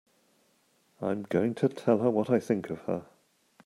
[0.99, 3.05] I'm going to tell her what I think of her!